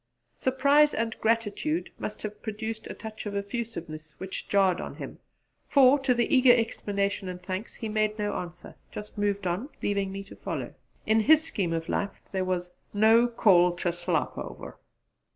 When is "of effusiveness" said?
3.27-4.15